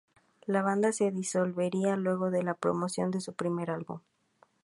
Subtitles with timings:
[0.47, 3.99] La banda se disolvería luego de la promoción de su primer álbum.